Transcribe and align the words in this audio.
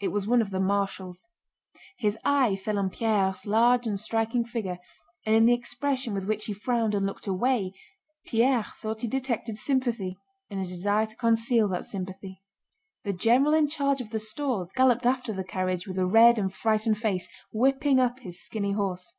It 0.00 0.08
was 0.08 0.26
one 0.26 0.42
of 0.42 0.50
the 0.50 0.58
marshals. 0.58 1.28
His 1.96 2.18
eye 2.24 2.56
fell 2.56 2.76
on 2.76 2.90
Pierre's 2.90 3.46
large 3.46 3.86
and 3.86 4.00
striking 4.00 4.44
figure, 4.44 4.80
and 5.24 5.36
in 5.36 5.46
the 5.46 5.54
expression 5.54 6.12
with 6.12 6.24
which 6.26 6.46
he 6.46 6.52
frowned 6.52 6.92
and 6.92 7.06
looked 7.06 7.28
away 7.28 7.72
Pierre 8.26 8.64
thought 8.64 9.02
he 9.02 9.06
detected 9.06 9.56
sympathy 9.56 10.18
and 10.50 10.58
a 10.58 10.66
desire 10.66 11.06
to 11.06 11.14
conceal 11.14 11.68
that 11.68 11.84
sympathy. 11.84 12.42
The 13.04 13.12
general 13.12 13.54
in 13.54 13.68
charge 13.68 14.00
of 14.00 14.10
the 14.10 14.18
stores 14.18 14.72
galloped 14.74 15.06
after 15.06 15.32
the 15.32 15.44
carriage 15.44 15.86
with 15.86 15.98
a 15.98 16.04
red 16.04 16.36
and 16.36 16.52
frightened 16.52 16.98
face, 16.98 17.28
whipping 17.52 18.00
up 18.00 18.18
his 18.18 18.42
skinny 18.42 18.72
horse. 18.72 19.14